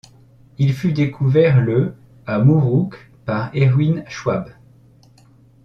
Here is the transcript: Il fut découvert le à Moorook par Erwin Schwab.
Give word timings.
Il 0.57 0.73
fut 0.73 0.93
découvert 0.93 1.61
le 1.61 1.93
à 2.25 2.39
Moorook 2.39 3.11
par 3.27 3.51
Erwin 3.53 4.03
Schwab. 4.07 4.49